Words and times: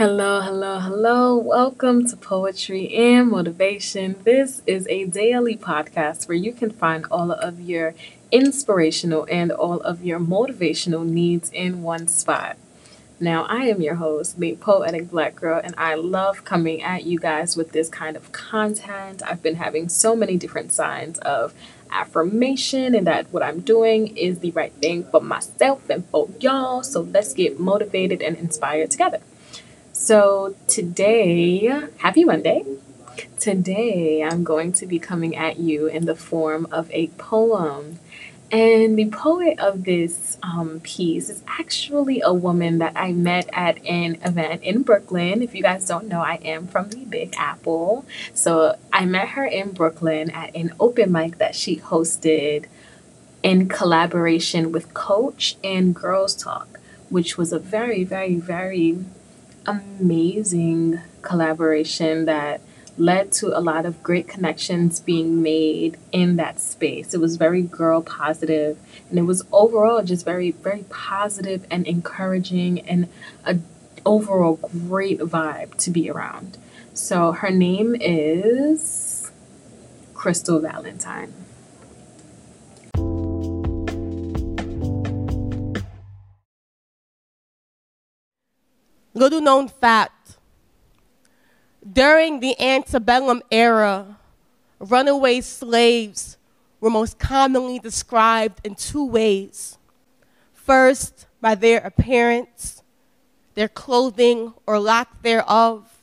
Hello, 0.00 0.40
hello, 0.40 0.78
hello. 0.78 1.36
Welcome 1.36 2.08
to 2.08 2.16
Poetry 2.16 2.88
and 2.94 3.28
Motivation. 3.28 4.16
This 4.24 4.62
is 4.66 4.86
a 4.88 5.04
daily 5.04 5.58
podcast 5.58 6.26
where 6.26 6.38
you 6.38 6.54
can 6.54 6.70
find 6.70 7.04
all 7.10 7.30
of 7.30 7.60
your 7.60 7.92
inspirational 8.32 9.26
and 9.30 9.52
all 9.52 9.78
of 9.80 10.02
your 10.02 10.18
motivational 10.18 11.06
needs 11.06 11.50
in 11.50 11.82
one 11.82 12.08
spot. 12.08 12.56
Now, 13.20 13.44
I 13.44 13.66
am 13.66 13.82
your 13.82 13.96
host, 13.96 14.40
the 14.40 14.56
Poetic 14.56 15.10
Black 15.10 15.36
Girl, 15.36 15.60
and 15.62 15.74
I 15.76 15.96
love 15.96 16.46
coming 16.46 16.80
at 16.82 17.04
you 17.04 17.18
guys 17.18 17.54
with 17.54 17.72
this 17.72 17.90
kind 17.90 18.16
of 18.16 18.32
content. 18.32 19.22
I've 19.22 19.42
been 19.42 19.56
having 19.56 19.90
so 19.90 20.16
many 20.16 20.38
different 20.38 20.72
signs 20.72 21.18
of 21.18 21.52
affirmation 21.90 22.94
and 22.94 23.06
that 23.06 23.30
what 23.34 23.42
I'm 23.42 23.60
doing 23.60 24.16
is 24.16 24.38
the 24.38 24.52
right 24.52 24.72
thing 24.72 25.04
for 25.04 25.20
myself 25.20 25.90
and 25.90 26.06
for 26.06 26.30
y'all. 26.40 26.82
So 26.82 27.02
let's 27.02 27.34
get 27.34 27.60
motivated 27.60 28.22
and 28.22 28.38
inspired 28.38 28.92
together. 28.92 29.20
So 30.00 30.56
today, 30.66 31.66
happy 31.98 32.24
Monday. 32.24 32.64
Today, 33.38 34.22
I'm 34.22 34.44
going 34.44 34.72
to 34.72 34.86
be 34.86 34.98
coming 34.98 35.36
at 35.36 35.58
you 35.58 35.88
in 35.88 36.06
the 36.06 36.16
form 36.16 36.66
of 36.72 36.90
a 36.90 37.08
poem. 37.18 37.98
And 38.50 38.98
the 38.98 39.10
poet 39.10 39.58
of 39.58 39.84
this 39.84 40.38
um, 40.42 40.80
piece 40.80 41.28
is 41.28 41.42
actually 41.46 42.22
a 42.22 42.32
woman 42.32 42.78
that 42.78 42.94
I 42.96 43.12
met 43.12 43.50
at 43.52 43.76
an 43.84 44.16
event 44.24 44.62
in 44.62 44.84
Brooklyn. 44.84 45.42
If 45.42 45.54
you 45.54 45.62
guys 45.62 45.86
don't 45.86 46.08
know, 46.08 46.22
I 46.22 46.36
am 46.36 46.66
from 46.66 46.88
the 46.88 47.04
Big 47.04 47.34
Apple. 47.36 48.06
So 48.32 48.76
I 48.90 49.04
met 49.04 49.28
her 49.28 49.44
in 49.44 49.72
Brooklyn 49.72 50.30
at 50.30 50.56
an 50.56 50.72
open 50.80 51.12
mic 51.12 51.36
that 51.36 51.54
she 51.54 51.76
hosted 51.76 52.64
in 53.42 53.68
collaboration 53.68 54.72
with 54.72 54.94
Coach 54.94 55.58
and 55.62 55.94
Girls 55.94 56.34
Talk, 56.34 56.80
which 57.10 57.36
was 57.36 57.52
a 57.52 57.58
very, 57.58 58.02
very, 58.02 58.36
very 58.36 59.04
amazing 59.66 61.00
collaboration 61.22 62.24
that 62.24 62.60
led 62.96 63.32
to 63.32 63.56
a 63.56 63.60
lot 63.60 63.86
of 63.86 64.02
great 64.02 64.28
connections 64.28 65.00
being 65.00 65.42
made 65.42 65.96
in 66.12 66.36
that 66.36 66.60
space. 66.60 67.14
It 67.14 67.20
was 67.20 67.36
very 67.36 67.62
girl 67.62 68.02
positive 68.02 68.78
and 69.08 69.18
it 69.18 69.22
was 69.22 69.42
overall 69.52 70.02
just 70.02 70.24
very 70.24 70.50
very 70.50 70.84
positive 70.90 71.66
and 71.70 71.86
encouraging 71.86 72.80
and 72.80 73.08
a 73.44 73.58
overall 74.04 74.56
great 74.56 75.20
vibe 75.20 75.74
to 75.76 75.90
be 75.90 76.10
around. 76.10 76.58
So 76.94 77.32
her 77.32 77.50
name 77.50 77.96
is 77.98 79.30
Crystal 80.14 80.60
Valentine. 80.60 81.32
Little 89.20 89.42
known 89.42 89.68
fact 89.68 90.38
during 91.92 92.40
the 92.40 92.58
antebellum 92.58 93.42
era, 93.50 94.16
runaway 94.78 95.42
slaves 95.42 96.38
were 96.80 96.88
most 96.88 97.18
commonly 97.18 97.78
described 97.78 98.62
in 98.64 98.74
two 98.76 99.04
ways. 99.04 99.76
First, 100.54 101.26
by 101.38 101.54
their 101.54 101.80
appearance, 101.80 102.82
their 103.52 103.68
clothing 103.68 104.54
or 104.66 104.80
lack 104.80 105.20
thereof, 105.20 106.00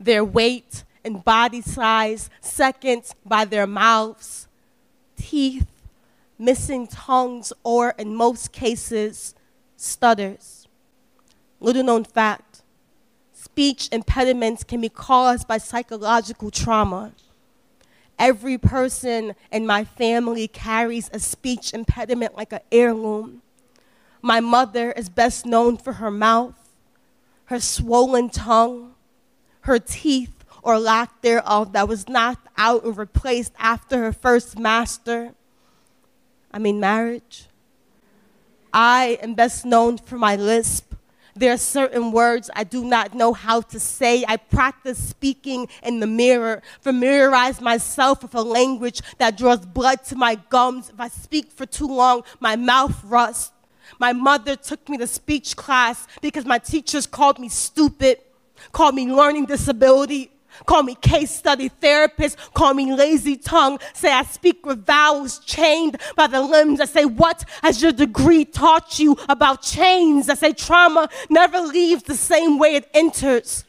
their 0.00 0.24
weight 0.24 0.82
and 1.04 1.24
body 1.24 1.60
size. 1.60 2.28
Second, 2.40 3.04
by 3.24 3.44
their 3.44 3.68
mouths, 3.68 4.48
teeth, 5.16 5.70
missing 6.36 6.88
tongues, 6.88 7.52
or 7.62 7.94
in 7.96 8.16
most 8.16 8.50
cases, 8.50 9.36
stutters. 9.76 10.66
Little 11.60 11.82
known 11.82 12.04
fact 12.04 12.47
speech 13.52 13.88
impediments 13.90 14.62
can 14.62 14.80
be 14.80 14.88
caused 14.88 15.48
by 15.48 15.58
psychological 15.58 16.50
trauma. 16.50 17.12
Every 18.18 18.56
person 18.56 19.34
in 19.50 19.66
my 19.66 19.84
family 19.84 20.46
carries 20.46 21.10
a 21.12 21.18
speech 21.18 21.74
impediment 21.74 22.36
like 22.36 22.52
an 22.52 22.60
heirloom. 22.70 23.42
My 24.22 24.40
mother 24.40 24.92
is 24.92 25.08
best 25.08 25.44
known 25.46 25.76
for 25.76 25.94
her 25.94 26.10
mouth, 26.10 26.54
her 27.46 27.58
swollen 27.58 28.30
tongue, 28.30 28.94
her 29.62 29.78
teeth 29.78 30.44
or 30.62 30.78
lack 30.78 31.22
thereof 31.22 31.72
that 31.72 31.88
was 31.88 32.08
knocked 32.08 32.48
out 32.56 32.84
and 32.84 32.96
replaced 32.96 33.52
after 33.58 33.98
her 33.98 34.12
first 34.12 34.58
master. 34.58 35.32
I 36.52 36.58
mean, 36.58 36.78
marriage. 36.78 37.46
I 38.72 39.18
am 39.22 39.34
best 39.34 39.64
known 39.64 39.98
for 39.98 40.16
my 40.16 40.36
lisp 40.36 40.87
there 41.38 41.52
are 41.52 41.58
certain 41.58 42.12
words 42.12 42.50
I 42.54 42.64
do 42.64 42.84
not 42.84 43.14
know 43.14 43.32
how 43.32 43.60
to 43.62 43.80
say. 43.80 44.24
I 44.26 44.36
practice 44.36 44.98
speaking 44.98 45.68
in 45.82 46.00
the 46.00 46.06
mirror, 46.06 46.62
familiarize 46.80 47.60
myself 47.60 48.22
with 48.22 48.34
a 48.34 48.42
language 48.42 49.00
that 49.18 49.36
draws 49.36 49.64
blood 49.64 50.04
to 50.04 50.16
my 50.16 50.36
gums. 50.48 50.90
If 50.90 51.00
I 51.00 51.08
speak 51.08 51.50
for 51.50 51.66
too 51.66 51.88
long, 51.88 52.22
my 52.40 52.56
mouth 52.56 53.02
rusts. 53.04 53.52
My 53.98 54.12
mother 54.12 54.54
took 54.54 54.88
me 54.88 54.98
to 54.98 55.06
speech 55.06 55.56
class 55.56 56.06
because 56.20 56.44
my 56.44 56.58
teachers 56.58 57.06
called 57.06 57.38
me 57.38 57.48
stupid, 57.48 58.18
called 58.72 58.94
me 58.94 59.10
learning 59.10 59.46
disability, 59.46 60.30
Call 60.66 60.82
me 60.82 60.94
case 60.94 61.30
study 61.30 61.68
therapist. 61.68 62.38
Call 62.54 62.74
me 62.74 62.92
lazy 62.94 63.36
tongue. 63.36 63.78
Say 63.94 64.12
I 64.12 64.22
speak 64.24 64.64
with 64.66 64.84
vowels 64.84 65.38
chained 65.40 66.00
by 66.16 66.26
the 66.26 66.40
limbs. 66.40 66.80
I 66.80 66.84
say, 66.84 67.04
What 67.04 67.44
has 67.62 67.82
your 67.82 67.92
degree 67.92 68.44
taught 68.44 68.98
you 68.98 69.16
about 69.28 69.62
chains? 69.62 70.28
I 70.28 70.34
say, 70.34 70.52
Trauma 70.52 71.08
never 71.30 71.60
leaves 71.60 72.02
the 72.04 72.16
same 72.16 72.58
way 72.58 72.76
it 72.76 72.88
enters. 72.94 73.64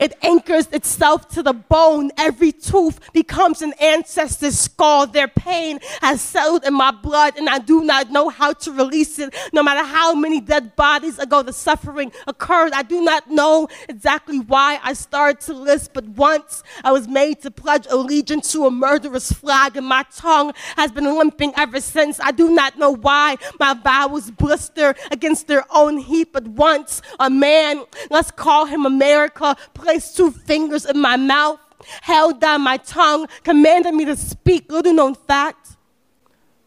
It 0.00 0.14
anchors 0.22 0.66
itself 0.68 1.28
to 1.28 1.42
the 1.42 1.52
bone. 1.52 2.10
Every 2.16 2.52
tooth 2.52 3.12
becomes 3.12 3.62
an 3.62 3.74
ancestor's 3.80 4.58
skull. 4.58 5.06
Their 5.06 5.28
pain 5.28 5.78
has 6.00 6.20
settled 6.22 6.64
in 6.64 6.74
my 6.74 6.90
blood, 6.90 7.36
and 7.36 7.48
I 7.48 7.58
do 7.58 7.84
not 7.84 8.10
know 8.10 8.30
how 8.30 8.54
to 8.54 8.72
release 8.72 9.18
it. 9.18 9.34
No 9.52 9.62
matter 9.62 9.84
how 9.84 10.14
many 10.14 10.40
dead 10.40 10.74
bodies 10.74 11.18
ago 11.18 11.42
the 11.42 11.52
suffering 11.52 12.12
occurred, 12.26 12.72
I 12.72 12.82
do 12.82 13.02
not 13.02 13.30
know 13.30 13.68
exactly 13.88 14.38
why 14.40 14.80
I 14.82 14.94
started 14.94 15.40
to 15.42 15.52
list, 15.52 15.92
but 15.92 16.06
once 16.08 16.62
I 16.82 16.92
was 16.92 17.06
made 17.06 17.42
to 17.42 17.50
pledge 17.50 17.86
allegiance 17.90 18.52
to 18.52 18.66
a 18.66 18.70
murderous 18.70 19.30
flag, 19.30 19.76
and 19.76 19.86
my 19.86 20.04
tongue 20.14 20.52
has 20.76 20.90
been 20.90 21.04
limping 21.04 21.52
ever 21.56 21.80
since. 21.80 22.18
I 22.20 22.30
do 22.30 22.50
not 22.50 22.78
know 22.78 22.92
why 22.92 23.36
my 23.58 23.74
vowels 23.74 24.30
blister 24.30 24.94
against 25.10 25.46
their 25.46 25.66
own 25.70 25.98
heat, 25.98 26.32
but 26.32 26.46
once 26.46 27.02
a 27.18 27.28
man, 27.28 27.84
let's 28.10 28.30
call 28.30 28.64
him 28.64 28.86
America, 28.86 29.56
placed 29.90 30.16
two 30.16 30.30
fingers 30.30 30.86
in 30.86 31.00
my 31.00 31.16
mouth, 31.16 31.58
held 32.02 32.40
down 32.40 32.60
my 32.60 32.76
tongue, 32.76 33.26
commanded 33.42 33.92
me 33.92 34.04
to 34.04 34.14
speak. 34.14 34.70
Little 34.70 34.92
known 34.92 35.16
fact 35.16 35.70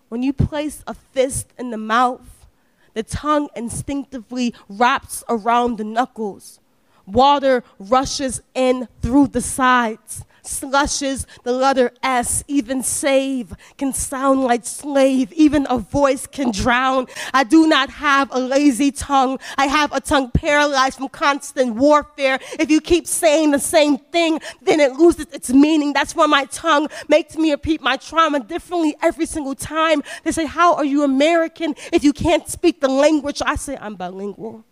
when 0.10 0.22
you 0.22 0.34
place 0.34 0.84
a 0.86 0.94
fist 0.94 1.54
in 1.58 1.72
the 1.72 1.78
mouth, 1.78 2.46
the 2.94 3.02
tongue 3.02 3.48
instinctively 3.56 4.54
wraps 4.68 5.24
around 5.30 5.78
the 5.78 5.86
knuckles. 5.86 6.60
Water 7.06 7.64
rushes 7.80 8.42
in 8.54 8.90
through 9.02 9.28
the 9.28 9.40
sides 9.40 10.26
slushes 10.46 11.26
the 11.44 11.52
letter 11.52 11.92
S. 12.04 12.44
Even 12.48 12.84
save 12.84 13.54
can 13.78 13.94
sound 13.94 14.44
like 14.44 14.66
slave. 14.66 15.32
Even 15.34 15.66
a 15.70 15.78
voice 15.78 16.28
can 16.28 16.52
drown. 16.52 17.08
I 17.34 17.44
do 17.44 17.68
not 17.68 17.90
have 17.90 18.30
a 18.32 18.40
lazy 18.40 18.92
tongue. 18.92 19.40
I 19.58 19.68
have 19.68 19.92
a 19.94 20.02
tongue 20.02 20.32
paralyzed 20.32 20.98
from 20.98 21.10
constant 21.10 21.76
warfare. 21.76 22.40
If 22.60 22.70
you 22.70 22.82
keep 22.82 23.08
saying 23.08 23.52
the 23.52 23.60
same 23.60 23.98
thing, 23.98 24.40
then 24.62 24.80
it 24.80 24.94
loses 24.94 25.28
its 25.32 25.50
meaning. 25.50 25.94
That's 25.94 26.16
why 26.16 26.28
my 26.28 26.46
tongue 26.46 26.88
makes 27.08 27.36
me 27.36 27.52
repeat 27.52 27.82
my 27.82 27.98
trauma 27.98 28.40
differently 28.40 28.96
every 29.02 29.26
single 29.26 29.56
time. 29.56 30.04
They 30.24 30.32
say, 30.32 30.46
How 30.46 30.76
are 30.76 30.86
you 30.86 31.04
American 31.04 31.76
if 31.92 32.04
you 32.04 32.14
can't 32.14 32.48
speak 32.48 32.82
the 32.82 32.90
language? 32.90 33.42
I 33.46 33.56
say, 33.56 33.78
I'm 33.80 33.96
bilingual. 33.96 34.64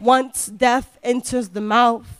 Once 0.00 0.46
death 0.46 0.96
enters 1.02 1.48
the 1.48 1.60
mouth, 1.60 2.17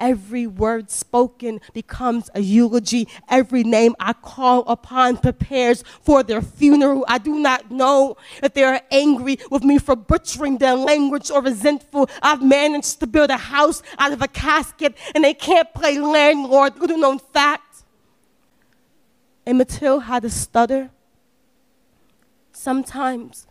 Every 0.00 0.46
word 0.46 0.90
spoken 0.90 1.60
becomes 1.72 2.30
a 2.34 2.40
eulogy. 2.40 3.08
Every 3.28 3.64
name 3.64 3.96
I 3.98 4.12
call 4.12 4.60
upon 4.68 5.16
prepares 5.16 5.82
for 6.02 6.22
their 6.22 6.40
funeral. 6.40 7.04
I 7.08 7.18
do 7.18 7.38
not 7.38 7.70
know 7.70 8.16
if 8.42 8.54
they 8.54 8.62
are 8.62 8.80
angry 8.90 9.38
with 9.50 9.64
me 9.64 9.78
for 9.78 9.96
butchering 9.96 10.58
their 10.58 10.76
language 10.76 11.30
or 11.30 11.42
resentful. 11.42 12.08
I've 12.22 12.42
managed 12.42 13.00
to 13.00 13.06
build 13.06 13.30
a 13.30 13.36
house 13.36 13.82
out 13.98 14.12
of 14.12 14.22
a 14.22 14.28
casket 14.28 14.96
and 15.14 15.24
they 15.24 15.34
can't 15.34 15.72
play 15.74 15.98
landlord. 15.98 16.78
Little 16.78 16.98
known 16.98 17.18
fact. 17.18 17.82
Emmett 19.46 19.68
Till 19.68 20.00
had 20.00 20.24
a 20.24 20.30
stutter. 20.30 20.90
Sometimes 22.52 23.46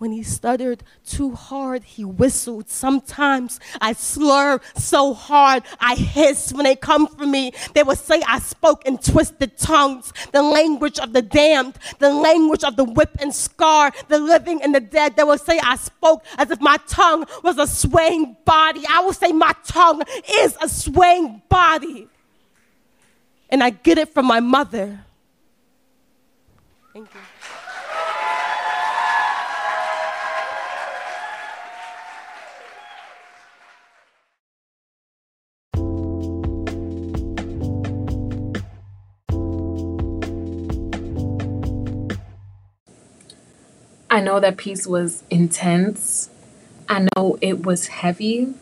When 0.00 0.12
he 0.12 0.22
stuttered 0.22 0.82
too 1.04 1.32
hard, 1.32 1.84
he 1.84 2.06
whistled. 2.06 2.70
Sometimes 2.70 3.60
I 3.82 3.92
slur 3.92 4.58
so 4.74 5.12
hard, 5.12 5.62
I 5.78 5.94
hiss 5.94 6.54
when 6.54 6.64
they 6.64 6.74
come 6.74 7.06
for 7.06 7.26
me. 7.26 7.52
They 7.74 7.82
will 7.82 7.96
say 7.96 8.22
I 8.26 8.38
spoke 8.38 8.86
in 8.86 8.96
twisted 8.96 9.58
tongues, 9.58 10.14
the 10.32 10.40
language 10.40 10.98
of 10.98 11.12
the 11.12 11.20
damned, 11.20 11.74
the 11.98 12.08
language 12.14 12.64
of 12.64 12.76
the 12.76 12.84
whip 12.84 13.10
and 13.20 13.34
scar, 13.34 13.92
the 14.08 14.18
living 14.18 14.62
and 14.62 14.74
the 14.74 14.80
dead. 14.80 15.16
They 15.16 15.22
will 15.22 15.36
say 15.36 15.60
I 15.62 15.76
spoke 15.76 16.24
as 16.38 16.50
if 16.50 16.62
my 16.62 16.78
tongue 16.88 17.26
was 17.42 17.58
a 17.58 17.66
swaying 17.66 18.38
body. 18.46 18.82
I 18.88 19.00
will 19.00 19.12
say 19.12 19.32
my 19.32 19.52
tongue 19.66 20.02
is 20.30 20.56
a 20.62 20.68
swaying 20.70 21.42
body. 21.50 22.08
And 23.50 23.62
I 23.62 23.68
get 23.68 23.98
it 23.98 24.14
from 24.14 24.24
my 24.24 24.40
mother. 24.40 25.04
Thank 26.94 27.14
you. 27.14 27.20
I 44.10 44.20
know 44.20 44.40
that 44.40 44.56
piece 44.56 44.88
was 44.88 45.22
intense. 45.30 46.30
I 46.88 47.06
know 47.14 47.38
it 47.40 47.64
was 47.64 47.86
heavy, 47.86 48.52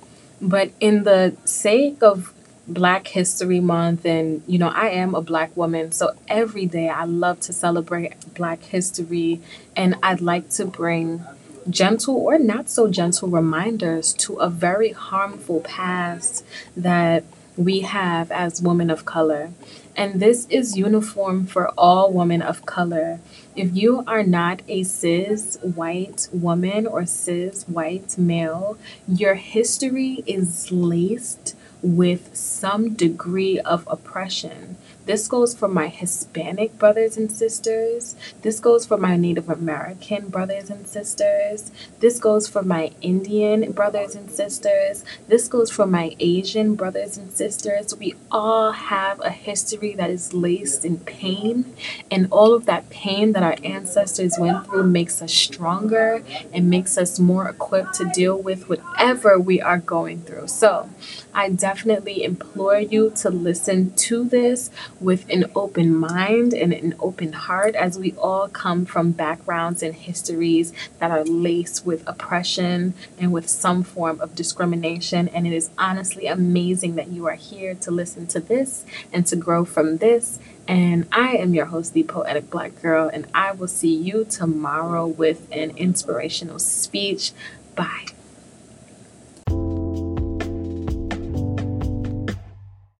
but 0.42 0.70
in 0.78 1.04
the 1.04 1.36
sake 1.44 2.02
of 2.02 2.34
Black 2.68 3.08
History 3.08 3.58
Month, 3.58 4.04
and 4.04 4.42
you 4.46 4.58
know, 4.58 4.68
I 4.68 4.90
am 4.90 5.14
a 5.14 5.22
Black 5.22 5.56
woman, 5.56 5.90
so 5.90 6.12
every 6.28 6.66
day 6.66 6.90
I 6.90 7.04
love 7.04 7.40
to 7.40 7.54
celebrate 7.54 8.34
Black 8.34 8.62
history, 8.62 9.40
and 9.74 9.96
I'd 10.02 10.20
like 10.20 10.50
to 10.50 10.66
bring 10.66 11.24
gentle 11.70 12.16
or 12.16 12.38
not 12.38 12.68
so 12.68 12.88
gentle 12.88 13.28
reminders 13.28 14.12
to 14.14 14.36
a 14.36 14.50
very 14.50 14.92
harmful 14.92 15.60
past 15.60 16.44
that 16.76 17.24
we 17.58 17.80
have 17.80 18.30
as 18.30 18.62
women 18.62 18.88
of 18.88 19.04
color. 19.04 19.50
And 19.96 20.20
this 20.20 20.46
is 20.48 20.76
uniform 20.76 21.44
for 21.44 21.70
all 21.76 22.12
women 22.12 22.40
of 22.40 22.64
color. 22.64 23.18
If 23.56 23.74
you 23.74 24.04
are 24.06 24.22
not 24.22 24.62
a 24.68 24.84
cis 24.84 25.58
white 25.60 26.28
woman 26.32 26.86
or 26.86 27.04
cis 27.04 27.64
white 27.64 28.16
male, 28.16 28.78
your 29.08 29.34
history 29.34 30.22
is 30.24 30.70
laced 30.70 31.56
with 31.82 32.34
some 32.34 32.94
degree 32.94 33.60
of 33.60 33.86
oppression. 33.90 34.76
This 35.08 35.26
goes 35.26 35.54
for 35.54 35.68
my 35.68 35.88
Hispanic 35.88 36.78
brothers 36.78 37.16
and 37.16 37.32
sisters. 37.32 38.14
This 38.42 38.60
goes 38.60 38.84
for 38.84 38.98
my 38.98 39.16
Native 39.16 39.48
American 39.48 40.28
brothers 40.28 40.68
and 40.68 40.86
sisters. 40.86 41.72
This 42.00 42.20
goes 42.20 42.46
for 42.46 42.62
my 42.62 42.92
Indian 43.00 43.72
brothers 43.72 44.14
and 44.14 44.30
sisters. 44.30 45.06
This 45.26 45.48
goes 45.48 45.70
for 45.70 45.86
my 45.86 46.14
Asian 46.20 46.74
brothers 46.74 47.16
and 47.16 47.32
sisters. 47.32 47.96
We 47.96 48.16
all 48.30 48.72
have 48.72 49.18
a 49.20 49.30
history 49.30 49.94
that 49.94 50.10
is 50.10 50.34
laced 50.34 50.84
in 50.84 50.98
pain, 50.98 51.74
and 52.10 52.28
all 52.30 52.52
of 52.52 52.66
that 52.66 52.90
pain 52.90 53.32
that 53.32 53.42
our 53.42 53.56
ancestors 53.64 54.36
went 54.38 54.66
through 54.66 54.88
makes 54.88 55.22
us 55.22 55.32
stronger 55.32 56.22
and 56.52 56.68
makes 56.68 56.98
us 56.98 57.18
more 57.18 57.48
equipped 57.48 57.94
to 57.94 58.10
deal 58.12 58.36
with 58.36 58.68
whatever 58.68 59.38
we 59.38 59.58
are 59.58 59.78
going 59.78 60.20
through. 60.20 60.48
So, 60.48 60.90
I 61.32 61.46
definitely 61.68 62.24
implore 62.24 62.80
you 62.80 63.10
to 63.14 63.28
listen 63.28 63.92
to 63.94 64.24
this 64.24 64.70
with 65.00 65.28
an 65.28 65.44
open 65.54 65.94
mind 65.94 66.54
and 66.54 66.72
an 66.72 66.94
open 66.98 67.30
heart 67.34 67.74
as 67.74 67.98
we 67.98 68.10
all 68.14 68.48
come 68.48 68.86
from 68.86 69.10
backgrounds 69.10 69.82
and 69.82 69.94
histories 69.94 70.72
that 70.98 71.10
are 71.10 71.24
laced 71.24 71.84
with 71.84 72.02
oppression 72.08 72.94
and 73.18 73.30
with 73.30 73.46
some 73.46 73.82
form 73.82 74.18
of 74.22 74.34
discrimination. 74.34 75.28
And 75.28 75.46
it 75.46 75.52
is 75.52 75.68
honestly 75.76 76.26
amazing 76.26 76.94
that 76.94 77.08
you 77.08 77.26
are 77.26 77.34
here 77.34 77.74
to 77.74 77.90
listen 77.90 78.26
to 78.28 78.40
this 78.40 78.86
and 79.12 79.26
to 79.26 79.36
grow 79.36 79.66
from 79.66 79.98
this. 79.98 80.38
And 80.66 81.06
I 81.12 81.36
am 81.36 81.52
your 81.52 81.66
host, 81.66 81.92
the 81.92 82.02
Poetic 82.02 82.48
Black 82.48 82.80
Girl, 82.80 83.10
and 83.12 83.26
I 83.34 83.52
will 83.52 83.68
see 83.68 83.94
you 83.94 84.24
tomorrow 84.24 85.06
with 85.06 85.46
an 85.52 85.76
inspirational 85.76 86.60
speech. 86.60 87.32
Bye. 87.74 88.17